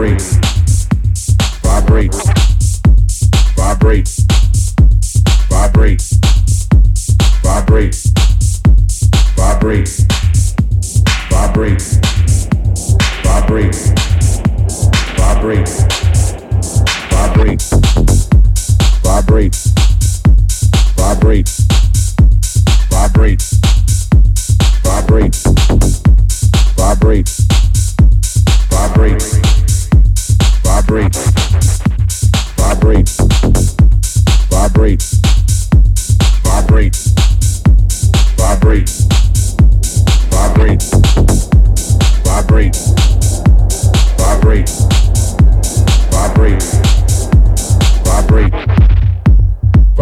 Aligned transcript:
vibrates, 0.00 0.38
vibrates. 1.62 2.29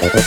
ব্যাপারে 0.00 0.23